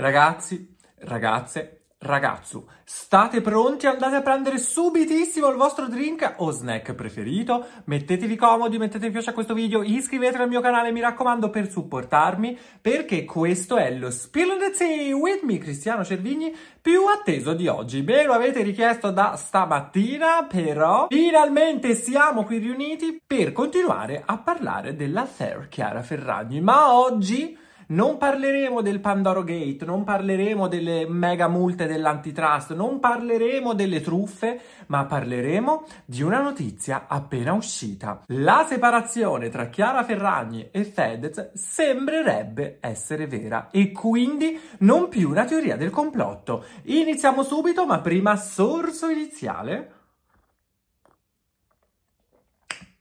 [0.00, 3.86] Ragazzi, ragazze, ragazzo, state pronti?
[3.86, 7.66] Andate a prendere subitissimo il vostro drink o snack preferito?
[7.84, 11.70] Mettetevi comodi, mettete mi piace a questo video, iscrivetevi al mio canale, mi raccomando, per
[11.70, 17.68] supportarmi, perché questo è lo Spill the Tea with me, Cristiano Cervigni, più atteso di
[17.68, 18.00] oggi.
[18.00, 24.96] Me lo avete richiesto da stamattina, però finalmente siamo qui riuniti per continuare a parlare
[24.96, 31.86] dell'affair Chiara Ferragni, ma oggi non parleremo del Pandoro Gate, non parleremo delle mega multe
[31.86, 38.22] dell'antitrust, non parleremo delle truffe, ma parleremo di una notizia appena uscita.
[38.26, 45.44] La separazione tra Chiara Ferragni e Fedez sembrerebbe essere vera e quindi non più una
[45.44, 46.64] teoria del complotto.
[46.84, 49.92] Iniziamo subito, ma prima sorso iniziale.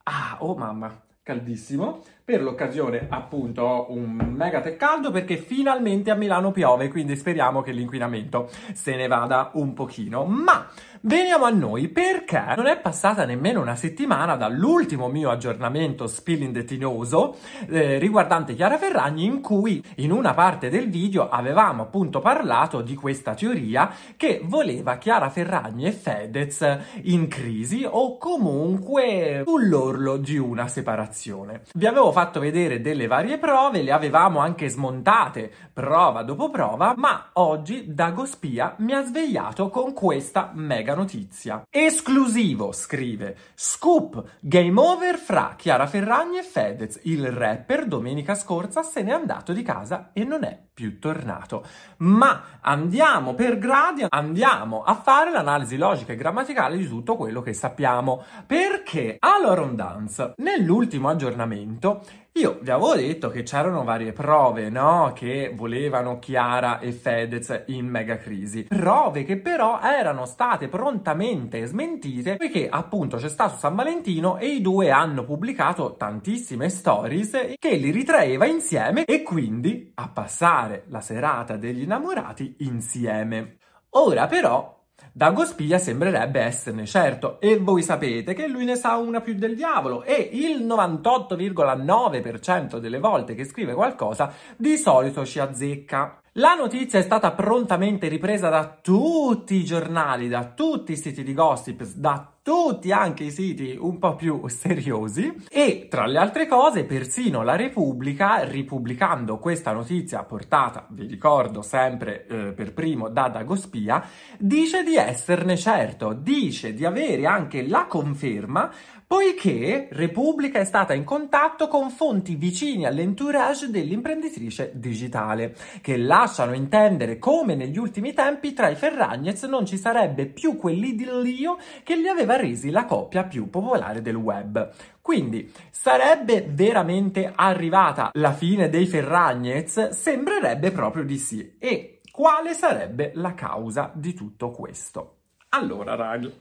[0.03, 2.01] Ah, oh mamma, caldissimo.
[2.25, 7.61] Per l'occasione, appunto, ho un mega tè caldo perché finalmente a Milano piove, quindi speriamo
[7.61, 10.25] che l'inquinamento se ne vada un pochino.
[10.25, 10.67] Ma
[11.01, 16.65] veniamo a noi perché non è passata nemmeno una settimana dall'ultimo mio aggiornamento Spilling the
[16.65, 17.37] Tinoso
[17.69, 22.95] eh, riguardante Chiara Ferragni in cui in una parte del video avevamo appunto parlato di
[22.95, 30.67] questa teoria che voleva Chiara Ferragni e Fedez in crisi o comunque sull'orlo di una
[30.67, 31.61] separazione.
[31.73, 37.29] Vi avevo fatto vedere delle varie prove, le avevamo anche smontate prova dopo prova, ma
[37.33, 41.63] oggi Dagospia mi ha svegliato con questa mega notizia.
[41.69, 46.99] Esclusivo, scrive, scoop, game over fra Chiara Ferragni e Fedez.
[47.03, 51.65] Il rapper domenica scorsa se n'è andato di casa e non è più tornato.
[51.97, 57.53] Ma andiamo per gradi, andiamo a fare l'analisi logica e grammaticale di tutto quello che
[57.53, 58.23] sappiamo.
[58.47, 62.01] Perché a Loron Dance, nell'ultimo aggiornamento,
[62.39, 65.11] io vi avevo detto che c'erano varie prove, no?
[65.13, 68.63] Che volevano Chiara e Fedez in mega crisi.
[68.63, 74.61] Prove che però erano state prontamente smentite perché appunto c'è stato San Valentino e i
[74.61, 81.57] due hanno pubblicato tantissime stories che li ritraeva insieme e quindi a passare la serata
[81.57, 83.57] degli innamorati insieme.
[83.91, 84.78] Ora però
[85.11, 90.03] Dagospia sembrerebbe esserne certo e voi sapete che lui ne sa una più del diavolo
[90.03, 96.21] e il 98,9% delle volte che scrive qualcosa di solito ci azzecca.
[96.33, 101.33] La notizia è stata prontamente ripresa da tutti i giornali, da tutti i siti di
[101.33, 105.33] gossip, da tutti anche i siti un po' più seriosi.
[105.49, 112.27] E tra le altre cose persino la Repubblica ripubblicando questa notizia portata, vi ricordo sempre
[112.27, 114.03] eh, per primo da Dagospia,
[114.37, 118.71] dice di esserne certo, dice di avere anche la conferma
[119.09, 127.17] poiché Repubblica è stata in contatto con fonti vicini all'entourage dell'imprenditrice digitale, che lasciano intendere
[127.17, 132.35] come negli ultimi tempi tra i Ferragnez non ci sarebbe più quell'idillio che li aveva
[132.35, 134.69] resi la coppia più popolare del web.
[135.01, 139.89] Quindi sarebbe veramente arrivata la fine dei Ferragnez?
[139.89, 141.55] Sembrerebbe proprio di sì.
[141.57, 145.18] E quale sarebbe la causa di tutto questo?
[145.51, 146.31] Allora, ragazzi,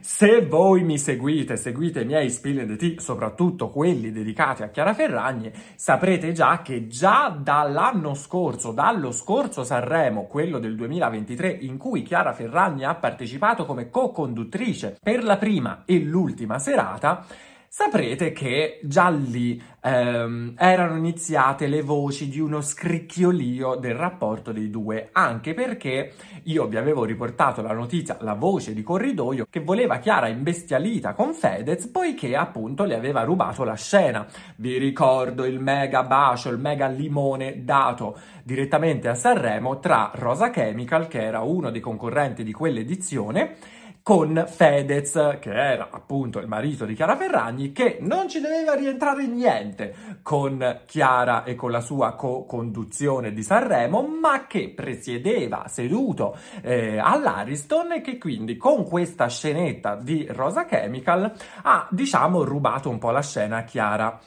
[0.00, 4.92] se voi mi seguite, seguite i miei spill the tea, soprattutto quelli dedicati a Chiara
[4.92, 12.02] Ferragni, saprete già che già dall'anno scorso, dallo scorso Sanremo, quello del 2023, in cui
[12.02, 17.24] Chiara Ferragni ha partecipato come co-conduttrice per la prima e l'ultima serata,
[17.74, 24.68] saprete che già lì ehm, erano iniziate le voci di uno scricchiolio del rapporto dei
[24.68, 26.12] due, anche perché
[26.42, 31.32] io vi avevo riportato la notizia, la voce di corridoio, che voleva Chiara imbestialita con
[31.32, 34.26] Fedez, poiché appunto le aveva rubato la scena.
[34.56, 41.08] Vi ricordo il mega bacio, il mega limone dato direttamente a Sanremo tra Rosa Chemical,
[41.08, 43.56] che era uno dei concorrenti di quell'edizione,
[44.02, 49.26] con Fedez, che era appunto il marito di Chiara Ferragni, che non ci doveva rientrare
[49.26, 56.98] niente con Chiara e con la sua co-conduzione di Sanremo, ma che presiedeva seduto eh,
[56.98, 61.32] all'Ariston e che quindi con questa scenetta di Rosa Chemical
[61.62, 64.20] ha, diciamo, rubato un po' la scena a Chiara.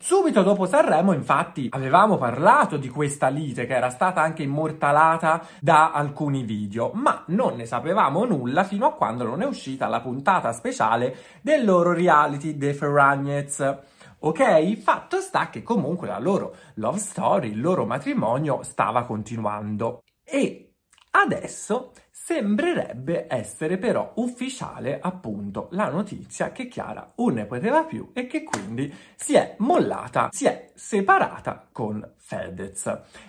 [0.00, 5.90] Subito dopo Sanremo, infatti, avevamo parlato di questa lite che era stata anche immortalata da
[5.90, 10.52] alcuni video, ma non ne sapevamo nulla fino a quando non è uscita la puntata
[10.52, 13.78] speciale del loro reality The Ferragnez.
[14.20, 14.76] Ok?
[14.76, 20.04] Fatto sta che comunque la loro love story, il loro matrimonio stava continuando.
[20.22, 20.74] E
[21.10, 21.90] adesso
[22.28, 28.42] Sembrerebbe essere però ufficiale appunto la notizia che Chiara non ne poteva più e che
[28.42, 32.84] quindi si è mollata, si è separata con Fedez.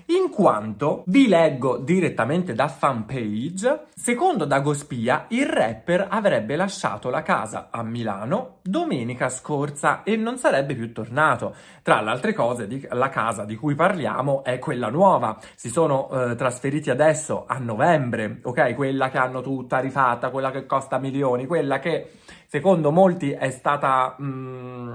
[0.07, 7.69] In quanto, vi leggo direttamente da fanpage, secondo Dagospia il rapper avrebbe lasciato la casa
[7.71, 11.55] a Milano domenica scorsa e non sarebbe più tornato.
[11.81, 15.39] Tra le altre cose, la casa di cui parliamo è quella nuova.
[15.55, 18.75] Si sono eh, trasferiti adesso a novembre, ok?
[18.89, 22.13] Quella che hanno tutta rifatta, quella che costa milioni, quella che
[22.49, 24.89] secondo molti è stata mh, mm,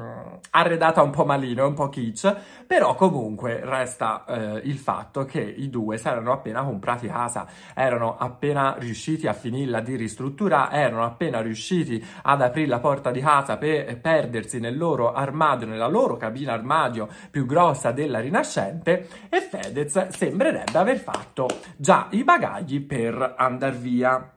[0.50, 2.36] arredata un po' malino, un po' kitsch,
[2.66, 8.16] però comunque resta eh, il fatto che i due si erano appena comprati casa, erano
[8.18, 13.56] appena riusciti a finirla di ristrutturare, erano appena riusciti ad aprire la porta di casa
[13.56, 20.08] per perdersi nel loro armadio, nella loro cabina armadio più grossa della Rinascente e Fedez
[20.08, 21.46] sembrerebbe aver fatto
[21.76, 24.32] già i bagagli per andare via.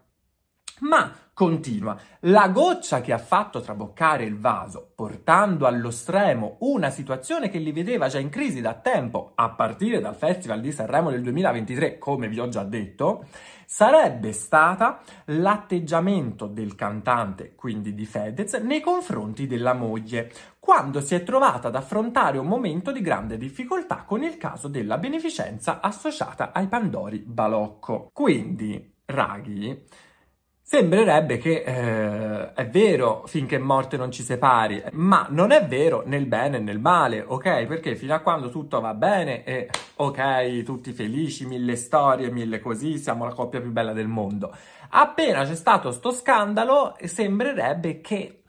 [0.81, 1.95] Ma Continua.
[2.21, 7.71] La goccia che ha fatto traboccare il vaso, portando allo stremo una situazione che li
[7.71, 12.27] vedeva già in crisi da tempo, a partire dal Festival di Sanremo del 2023, come
[12.27, 13.27] vi ho già detto,
[13.67, 21.21] sarebbe stata l'atteggiamento del cantante, quindi di Fedez, nei confronti della moglie, quando si è
[21.21, 26.65] trovata ad affrontare un momento di grande difficoltà con il caso della beneficenza associata ai
[26.65, 28.09] Pandori Balocco.
[28.11, 29.85] Quindi, Raghi,
[30.69, 36.25] Sembrerebbe che eh, è vero finché morte non ci separi, ma non è vero nel
[36.25, 37.63] bene e nel male, ok?
[37.67, 42.97] Perché fino a quando tutto va bene e ok, tutti felici, mille storie, mille così,
[42.97, 44.53] siamo la coppia più bella del mondo.
[44.89, 48.41] Appena c'è stato sto scandalo, sembrerebbe che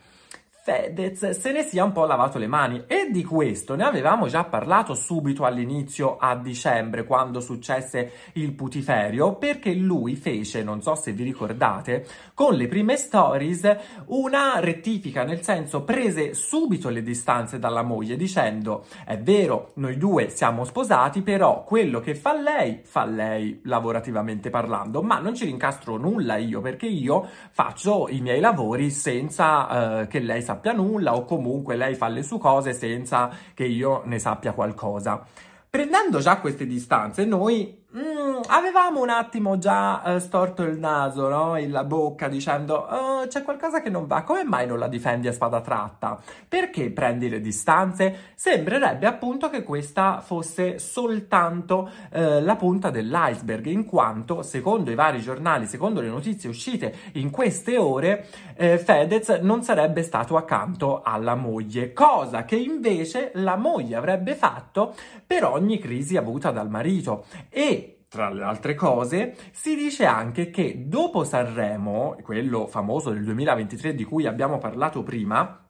[0.69, 2.85] Fedez se ne sia un po' lavato le mani.
[2.87, 9.37] E di questo ne avevamo già parlato subito all'inizio a dicembre quando successe il putiferio
[9.37, 13.77] perché lui fece, non so se vi ricordate, con le prime stories
[14.09, 20.29] una rettifica, nel senso prese subito le distanze dalla moglie dicendo è vero, noi due
[20.29, 25.97] siamo sposati, però quello che fa lei, fa lei lavorativamente parlando, ma non ci rincastro
[25.97, 31.15] nulla io perché io faccio i miei lavori senza eh, che lei sappia sappia nulla
[31.15, 35.25] o comunque lei fa le sue cose senza che io ne sappia qualcosa.
[35.71, 41.57] Prendendo già queste distanze, noi mm, avevamo un attimo già uh, storto il naso, no?
[41.67, 45.33] la bocca, dicendo oh, c'è qualcosa che non va, come mai non la difendi a
[45.33, 46.19] spada tratta?
[46.47, 48.33] Perché prendi le distanze?
[48.35, 55.21] Sembrerebbe appunto che questa fosse soltanto uh, la punta dell'iceberg, in quanto, secondo i vari
[55.21, 61.35] giornali, secondo le notizie uscite in queste ore, uh, Fedez non sarebbe stato accanto alla
[61.35, 64.95] moglie, cosa che invece la moglie avrebbe fatto
[65.27, 67.25] per ogni crisi avuta dal marito.
[67.51, 73.95] E tra le altre cose, si dice anche che dopo Sanremo, quello famoso del 2023
[73.95, 75.69] di cui abbiamo parlato prima,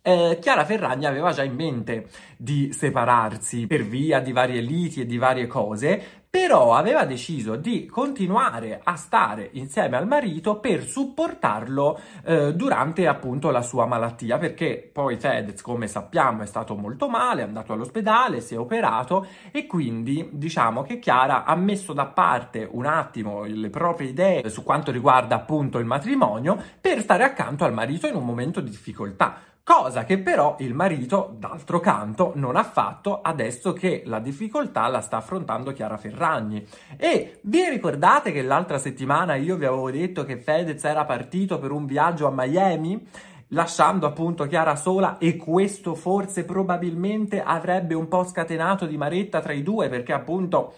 [0.00, 2.08] eh, Chiara Ferragni aveva già in mente
[2.38, 7.86] di separarsi per via di varie liti e di varie cose, però aveva deciso di
[7.86, 14.86] continuare a stare insieme al marito per supportarlo eh, durante appunto la sua malattia, perché
[14.92, 19.66] poi Fedez, come sappiamo, è stato molto male, è andato all'ospedale, si è operato e
[19.66, 24.90] quindi diciamo che Chiara ha messo da parte un attimo le proprie idee su quanto
[24.90, 30.04] riguarda appunto il matrimonio per stare accanto al marito in un momento di difficoltà cosa
[30.04, 35.16] che però il marito, d'altro canto, non ha fatto adesso che la difficoltà la sta
[35.16, 36.64] affrontando Chiara Ferragni.
[36.96, 41.72] E vi ricordate che l'altra settimana io vi avevo detto che Fedez era partito per
[41.72, 43.08] un viaggio a Miami?
[43.50, 49.52] lasciando appunto Chiara sola e questo forse probabilmente avrebbe un po' scatenato di maretta tra
[49.52, 50.74] i due perché appunto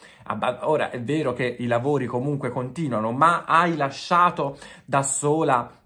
[0.61, 5.77] ora è vero che i lavori comunque continuano ma hai lasciato da sola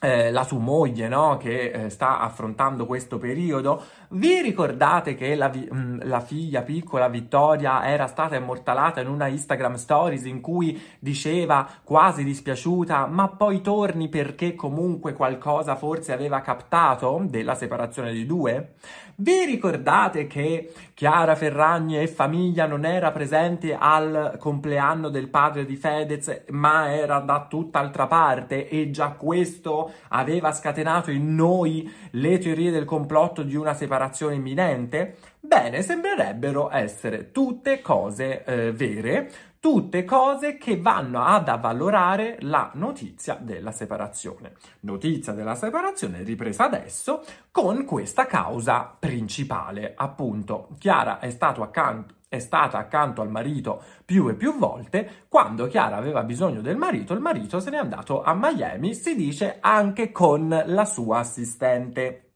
[0.00, 1.36] eh, la sua moglie, no?
[1.36, 3.82] che eh, sta affrontando questo periodo.
[4.12, 9.28] Vi ricordate che la, vi- mh, la, figlia piccola Vittoria era stata immortalata in una
[9.28, 16.40] Instagram Stories in cui diceva quasi dispiaciuta, ma poi torni perché comunque qualcosa forse aveva
[16.40, 18.72] captato della separazione di due?
[19.14, 25.76] Vi ricordate che Chiara Ferragni e famiglia non era presente al compleanno del padre di
[25.76, 32.70] Fedez, ma era da tutt'altra parte e già questo aveva scatenato in noi le teorie
[32.70, 33.98] del complotto di una separazione
[34.30, 35.16] imminente?
[35.40, 39.30] Bene, sembrerebbero essere tutte cose eh, vere,
[39.60, 44.54] tutte cose che vanno ad avvalorare la notizia della separazione.
[44.80, 50.68] Notizia della separazione ripresa adesso con questa causa principale, appunto.
[50.78, 56.22] Chiara è accanto è stata accanto al marito più e più volte, quando Chiara aveva
[56.22, 60.84] bisogno del marito, il marito se n'è andato a Miami, si dice anche con la
[60.84, 62.29] sua assistente.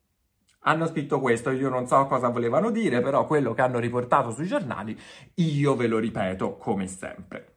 [0.67, 4.47] Hanno scritto questo, io non so cosa volevano dire, però quello che hanno riportato sui
[4.47, 4.99] giornali,
[5.35, 7.55] io ve lo ripeto come sempre.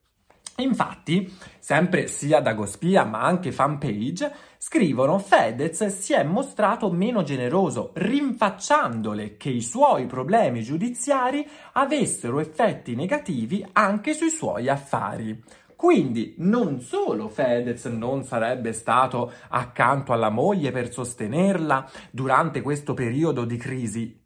[0.59, 9.37] Infatti, sempre sia Dagospia ma anche fanpage scrivono Fedez si è mostrato meno generoso, rinfacciandole
[9.37, 15.39] che i suoi problemi giudiziari avessero effetti negativi anche sui suoi affari.
[15.77, 23.45] Quindi non solo Fedez non sarebbe stato accanto alla moglie per sostenerla durante questo periodo
[23.45, 24.19] di crisi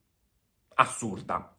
[0.75, 1.50] assurda,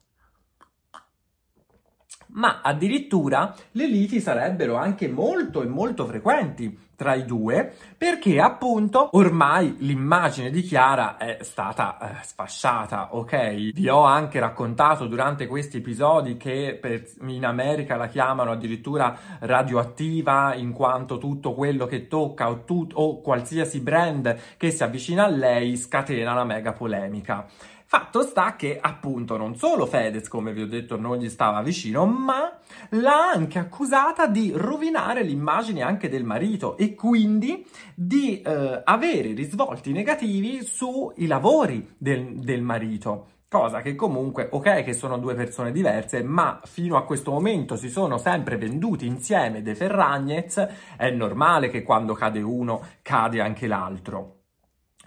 [2.32, 9.08] ma addirittura le liti sarebbero anche molto e molto frequenti tra i due perché appunto
[9.12, 13.72] ormai l'immagine di Chiara è stata eh, sfasciata, ok?
[13.72, 20.54] Vi ho anche raccontato durante questi episodi che per, in America la chiamano addirittura radioattiva
[20.54, 25.28] in quanto tutto quello che tocca o, tut, o qualsiasi brand che si avvicina a
[25.28, 27.46] lei scatena una mega polemica.
[27.92, 32.06] Fatto sta che appunto non solo Fedez, come vi ho detto, non gli stava vicino,
[32.06, 32.50] ma
[32.88, 39.92] l'ha anche accusata di rovinare l'immagine anche del marito e quindi di eh, avere risvolti
[39.92, 43.26] negativi sui lavori del, del marito.
[43.46, 47.90] Cosa che comunque, ok, che sono due persone diverse, ma fino a questo momento si
[47.90, 54.44] sono sempre venduti insieme dei Ferragnez, è normale che quando cade uno cade anche l'altro.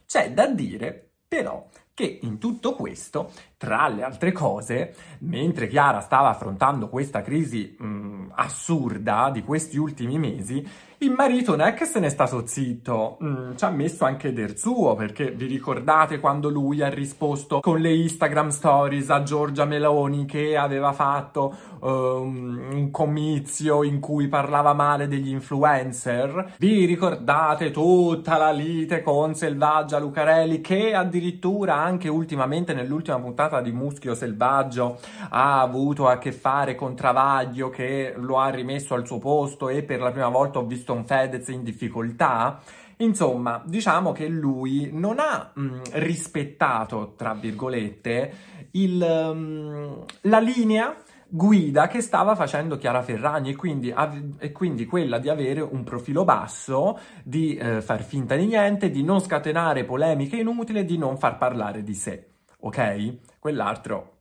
[0.06, 6.28] C'è da dire, però, che in tutto questo, tra le altre cose, mentre Chiara stava
[6.28, 10.68] affrontando questa crisi mh, assurda di questi ultimi mesi,
[11.00, 14.58] il marito non è che se n'è stato zitto, mm, ci ha messo anche del
[14.58, 20.26] suo, perché vi ricordate quando lui ha risposto con le Instagram stories a Giorgia Meloni
[20.26, 26.56] che aveva fatto um, un comizio in cui parlava male degli influencer?
[26.58, 33.72] Vi ricordate tutta la lite con Selvaggia Lucarelli che addirittura anche ultimamente nell'ultima puntata di
[33.72, 35.00] Muschio Selvaggio
[35.30, 39.84] ha avuto a che fare con Travaglio che lo ha rimesso al suo posto e
[39.84, 42.60] per la prima volta ho visto un Fedez in difficoltà.
[42.98, 48.34] Insomma, diciamo che lui non ha mh, rispettato, tra virgolette,
[48.72, 50.96] il, mh, la linea
[51.28, 55.84] guida che stava facendo Chiara Ferragni e quindi, av- e quindi quella di avere un
[55.84, 61.18] profilo basso, di eh, far finta di niente, di non scatenare polemiche inutili, di non
[61.18, 62.30] far parlare di sé.
[62.60, 63.38] Ok?
[63.40, 64.12] Quell'altro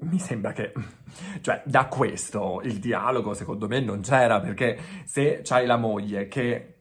[0.00, 0.72] mi sembra che,
[1.40, 6.73] cioè, da questo il dialogo secondo me non c'era, perché se c'hai la moglie che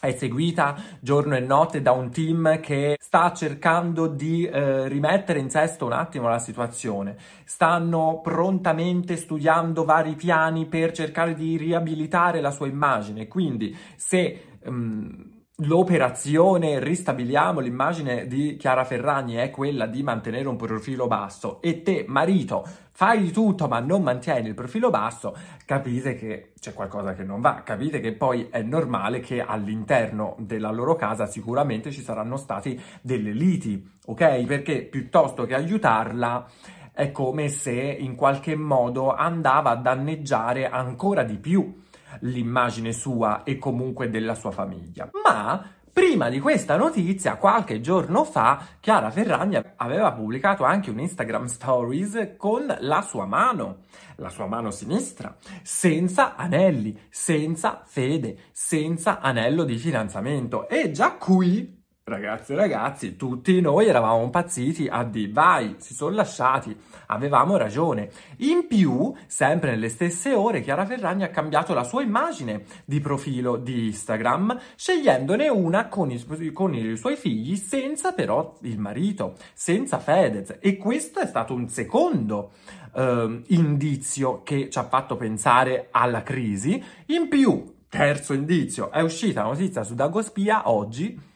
[0.00, 5.50] è seguita giorno e notte da un team che sta cercando di eh, rimettere in
[5.50, 7.16] sesto un attimo la situazione.
[7.44, 13.28] Stanno prontamente studiando vari piani per cercare di riabilitare la sua immagine.
[13.28, 21.06] Quindi, se um, L'operazione, ristabiliamo l'immagine di Chiara Ferragni, è quella di mantenere un profilo
[21.06, 21.62] basso.
[21.62, 25.34] E te, marito, fai di tutto ma non mantieni il profilo basso,
[25.64, 30.70] capite che c'è qualcosa che non va, capite che poi è normale che all'interno della
[30.70, 34.44] loro casa sicuramente ci saranno stati delle liti, ok?
[34.44, 36.50] Perché piuttosto che aiutarla
[36.92, 41.84] è come se in qualche modo andava a danneggiare ancora di più
[42.20, 45.10] l'immagine sua e comunque della sua famiglia.
[45.24, 51.46] Ma Prima di questa notizia, qualche giorno fa, Chiara Ferragni aveva pubblicato anche un Instagram
[51.46, 53.78] Stories con la sua mano,
[54.16, 60.68] la sua mano sinistra, senza anelli, senza fede, senza anello di fidanzamento.
[60.68, 61.75] E già qui
[62.08, 68.10] Ragazzi e ragazzi, tutti noi eravamo impazziti a di vai, si sono lasciati, avevamo ragione.
[68.36, 73.56] In più, sempre nelle stesse ore, Chiara Ferragni ha cambiato la sua immagine di profilo
[73.56, 79.98] di Instagram, scegliendone una con i, con i suoi figli, senza però il marito, senza
[79.98, 80.58] Fedez.
[80.60, 82.52] E questo è stato un secondo
[82.94, 86.80] eh, indizio che ci ha fatto pensare alla crisi.
[87.06, 91.34] In più, terzo indizio, è uscita la notizia su Dagospia oggi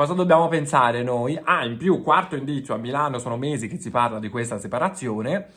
[0.00, 1.38] Cosa dobbiamo pensare noi?
[1.44, 5.48] Ah, in più, quarto indizio, a Milano sono mesi che si parla di questa separazione.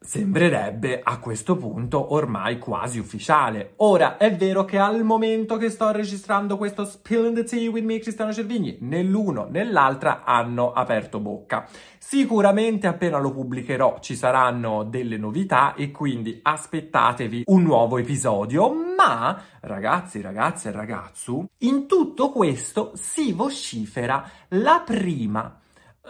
[0.00, 3.72] Sembrerebbe a questo punto ormai quasi ufficiale.
[3.78, 7.84] Ora, è vero che al momento che sto registrando questo Spill in the Tea with
[7.84, 11.66] me Cristiano Cervigni, né l'uno né l'altra hanno aperto bocca.
[11.98, 19.42] Sicuramente appena lo pubblicherò ci saranno delle novità e quindi aspettatevi un nuovo episodio, ma
[19.62, 25.58] ragazzi, ragazze e ragazzu, in tutto questo si vocifera la prima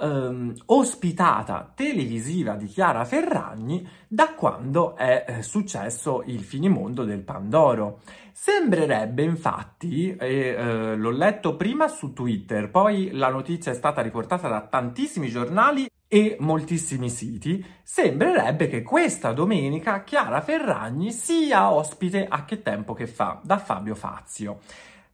[0.01, 8.01] ehm, ospitata televisiva di Chiara Ferragni da quando è eh, successo il finimondo del Pandoro.
[8.33, 14.49] Sembrerebbe infatti, e eh, l'ho letto prima su Twitter, poi la notizia è stata riportata
[14.49, 22.45] da tantissimi giornali e moltissimi siti, sembrerebbe che questa domenica Chiara Ferragni sia ospite a
[22.45, 24.61] Che tempo che fa da Fabio Fazio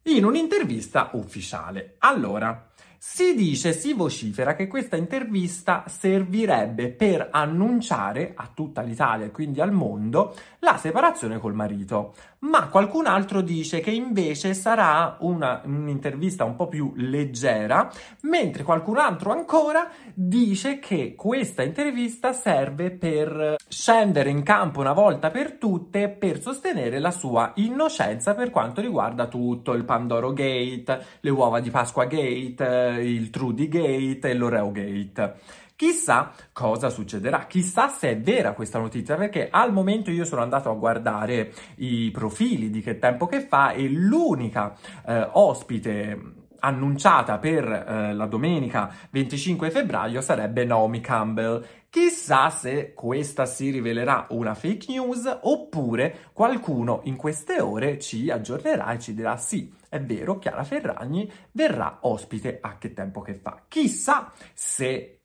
[0.04, 1.96] in un'intervista ufficiale.
[1.98, 2.72] Allora,
[3.06, 9.60] si dice, si vocifera che questa intervista servirebbe per annunciare a tutta l'Italia e quindi
[9.60, 16.44] al mondo la separazione col marito, ma qualcun altro dice che invece sarà una, un'intervista
[16.44, 17.88] un po' più leggera,
[18.22, 25.30] mentre qualcun altro ancora dice che questa intervista serve per scendere in campo una volta
[25.30, 31.30] per tutte per sostenere la sua innocenza per quanto riguarda tutto il Pandoro Gate, le
[31.30, 35.34] uova di Pasqua Gate, il Trudy Gate e l'Oreo Gate.
[35.76, 40.70] Chissà cosa succederà, chissà se è vera questa notizia, perché al momento io sono andato
[40.70, 47.64] a guardare i profili di che tempo che fa e l'unica eh, ospite annunciata per
[47.70, 51.64] eh, la domenica 25 febbraio sarebbe Naomi Campbell.
[51.90, 58.92] Chissà se questa si rivelerà una fake news oppure qualcuno in queste ore ci aggiornerà
[58.92, 63.62] e ci dirà sì, è vero, Chiara Ferragni verrà ospite a che tempo che fa.
[63.68, 65.20] Chissà se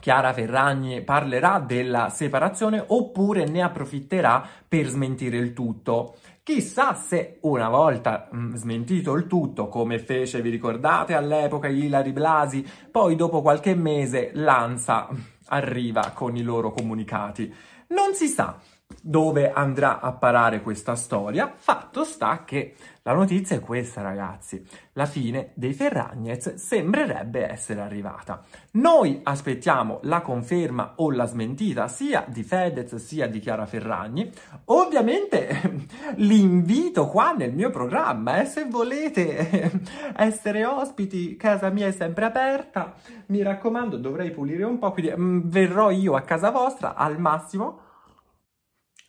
[0.00, 6.16] Chiara Ferragni parlerà della separazione oppure ne approfitterà per smentire il tutto.
[6.42, 12.12] Chissà se una volta mh, mm, smentito il tutto, come fece, vi ricordate all'epoca Ilari
[12.12, 15.08] Blasi, poi dopo qualche mese l'ANSA
[15.48, 17.54] arriva con i loro comunicati.
[17.88, 18.58] Non si sa
[19.02, 21.52] dove andrà a parare questa storia.
[21.54, 24.62] Fatto sta che la notizia è questa, ragazzi.
[24.92, 28.42] La fine dei Ferragnez sembrerebbe essere arrivata.
[28.72, 34.30] Noi aspettiamo la conferma o la smentita sia di Fedez sia di Chiara Ferragni.
[34.66, 39.80] Ovviamente l'invito qua nel mio programma, eh, se volete
[40.14, 42.94] essere ospiti, casa mia è sempre aperta.
[43.26, 47.88] Mi raccomando, dovrei pulire un po', quindi mm, verrò io a casa vostra al massimo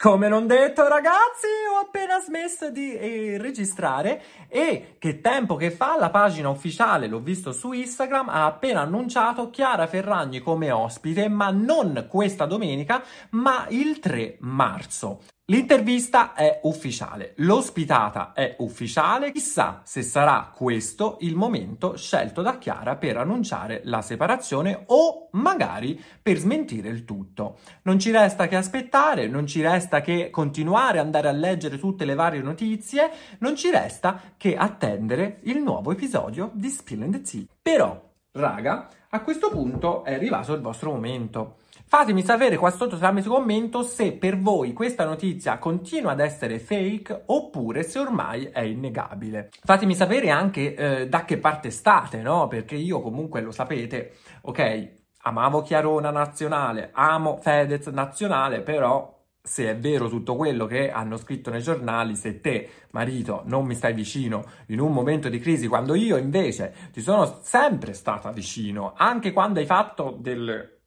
[0.01, 5.95] come non detto ragazzi, ho appena smesso di eh, registrare e che tempo che fa
[5.95, 11.51] la pagina ufficiale, l'ho visto su Instagram, ha appena annunciato Chiara Ferragni come ospite, ma
[11.51, 15.21] non questa domenica, ma il 3 marzo.
[15.45, 22.95] L'intervista è ufficiale, l'ospitata è ufficiale, chissà se sarà questo il momento scelto da Chiara
[22.95, 27.57] per annunciare la separazione o magari per smentire il tutto.
[27.81, 32.05] Non ci resta che aspettare, non ci resta che continuare ad andare a leggere tutte
[32.05, 37.21] le varie notizie, non ci resta che attendere il nuovo episodio di Spill and the
[37.21, 37.43] Tea.
[37.61, 41.57] Però, raga, a questo punto è arrivato il vostro momento.
[41.91, 47.23] Fatemi sapere qua sotto tramite commento se per voi questa notizia continua ad essere fake
[47.25, 49.49] oppure se ormai è innegabile.
[49.61, 52.47] Fatemi sapere anche eh, da che parte state, no?
[52.47, 54.91] Perché io comunque lo sapete, ok,
[55.23, 61.49] amavo Chiarona nazionale, amo Fedez nazionale, però se è vero tutto quello che hanno scritto
[61.49, 65.93] nei giornali, se te, marito, non mi stai vicino in un momento di crisi, quando
[65.95, 70.79] io invece ti sono sempre stata vicino, anche quando hai fatto del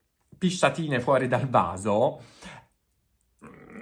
[0.45, 2.21] pisciatine fuori dal vaso,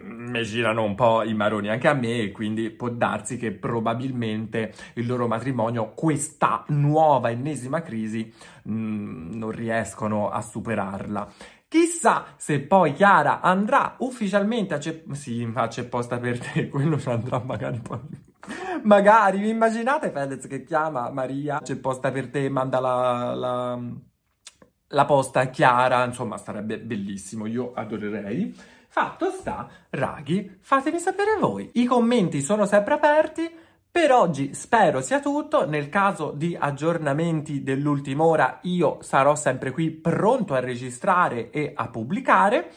[0.01, 5.05] mi girano un po' i maroni anche a me, quindi può darsi che probabilmente il
[5.05, 8.33] loro matrimonio, questa nuova ennesima crisi,
[8.69, 11.33] mm, non riescono a superarla.
[11.67, 16.97] Chissà se poi Chiara andrà ufficialmente a c'è sì, ma c'è posta per te, quello
[16.97, 17.99] ci andrà magari poi.
[18.83, 23.79] magari, vi immaginate Fedez che chiama Maria, c'è posta per te, manda la, la
[24.93, 28.55] la posta è chiara, insomma sarebbe bellissimo, io adorerei.
[28.87, 31.69] Fatto sta, raghi, fatemi sapere voi.
[31.73, 33.51] I commenti sono sempre aperti.
[33.91, 39.91] Per oggi spero sia tutto, nel caso di aggiornamenti dell'ultima ora io sarò sempre qui
[39.91, 42.71] pronto a registrare e a pubblicare.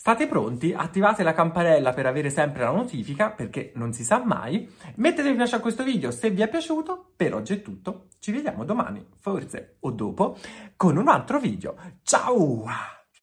[0.00, 0.72] State pronti?
[0.72, 4.72] Attivate la campanella per avere sempre la notifica, perché non si sa mai.
[4.94, 7.10] Mettete mi piace a questo video se vi è piaciuto.
[7.16, 8.06] Per oggi è tutto.
[8.20, 10.38] Ci vediamo domani, forse o dopo,
[10.76, 11.74] con un altro video.
[12.04, 12.97] Ciao!